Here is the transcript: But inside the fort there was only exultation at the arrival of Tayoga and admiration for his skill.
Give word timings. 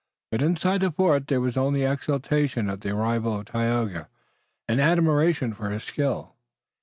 But 0.31 0.41
inside 0.41 0.81
the 0.81 0.89
fort 0.91 1.27
there 1.27 1.39
was 1.41 1.55
only 1.55 1.85
exultation 1.85 2.71
at 2.71 2.81
the 2.81 2.89
arrival 2.89 3.37
of 3.37 3.45
Tayoga 3.45 4.09
and 4.67 4.81
admiration 4.81 5.53
for 5.53 5.69
his 5.69 5.83
skill. 5.83 6.33